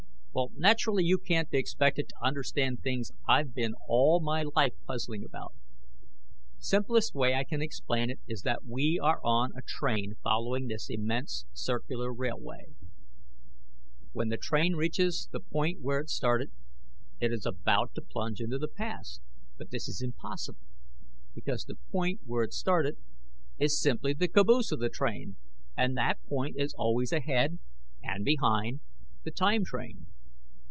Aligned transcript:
"Naturally 0.55 1.03
you 1.03 1.17
can't 1.17 1.49
be 1.49 1.57
expected 1.57 2.07
to 2.07 2.23
understand 2.25 2.81
things 2.81 3.11
I've 3.27 3.53
been 3.53 3.73
all 3.89 4.21
my 4.21 4.43
life 4.55 4.71
puzzling 4.87 5.25
about. 5.25 5.53
Simplest 6.57 7.13
way 7.13 7.33
I 7.33 7.43
can 7.43 7.61
explain 7.61 8.09
it 8.09 8.19
is 8.29 8.43
that 8.43 8.63
we 8.65 8.97
are 8.97 9.19
on 9.25 9.51
a 9.57 9.61
train 9.61 10.15
following 10.23 10.67
this 10.67 10.89
immense 10.89 11.45
circular 11.51 12.13
railway. 12.13 12.67
"When 14.13 14.29
the 14.29 14.37
train 14.37 14.77
reaches 14.77 15.27
the 15.33 15.41
point 15.41 15.81
where 15.81 15.99
it 15.99 16.09
started, 16.09 16.49
it 17.19 17.33
is 17.33 17.45
about 17.45 17.93
to 17.95 18.01
plunge 18.01 18.39
into 18.39 18.57
the 18.57 18.69
past; 18.69 19.21
but 19.57 19.69
this 19.69 19.89
is 19.89 20.01
impossible, 20.01 20.61
because 21.35 21.65
the 21.65 21.75
point 21.91 22.21
where 22.25 22.43
it 22.43 22.53
started 22.53 22.95
is 23.59 23.81
simply 23.81 24.13
the 24.13 24.29
caboose 24.29 24.71
of 24.71 24.79
the 24.79 24.89
train! 24.89 25.35
And 25.75 25.97
that 25.97 26.23
point 26.29 26.55
is 26.57 26.73
always 26.77 27.11
ahead 27.11 27.59
and 28.01 28.23
behind 28.23 28.79
the 29.23 29.31
time 29.31 29.65
train. 29.65 30.07